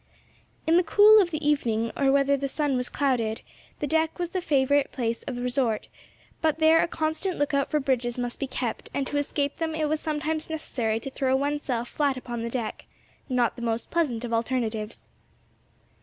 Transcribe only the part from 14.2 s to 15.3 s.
of alternatives.